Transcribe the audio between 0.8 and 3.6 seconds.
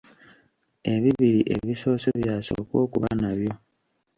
Ebibiri ebisoose by'osooka okuba nabyo.